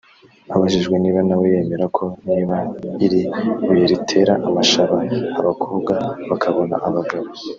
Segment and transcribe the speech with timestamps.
[0.55, 2.57] Abajijwe niba nawe yemera koko niba
[3.05, 3.21] iri
[3.65, 4.97] buye ritera amashaba
[5.39, 5.93] abakobwa
[6.29, 7.27] bakabona abagabo